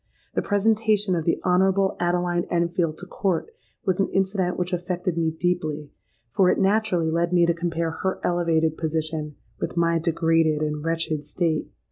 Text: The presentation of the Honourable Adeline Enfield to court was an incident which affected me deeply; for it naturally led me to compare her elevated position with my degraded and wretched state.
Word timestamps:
The 0.33 0.41
presentation 0.41 1.13
of 1.13 1.25
the 1.25 1.39
Honourable 1.45 1.95
Adeline 1.99 2.45
Enfield 2.49 2.97
to 2.97 3.05
court 3.05 3.51
was 3.85 3.99
an 3.99 4.09
incident 4.09 4.57
which 4.57 4.73
affected 4.73 5.15
me 5.15 5.29
deeply; 5.29 5.91
for 6.31 6.49
it 6.49 6.57
naturally 6.57 7.11
led 7.11 7.31
me 7.31 7.45
to 7.45 7.53
compare 7.53 7.91
her 7.91 8.19
elevated 8.23 8.79
position 8.79 9.35
with 9.59 9.77
my 9.77 9.99
degraded 9.99 10.63
and 10.63 10.83
wretched 10.83 11.23
state. 11.23 11.71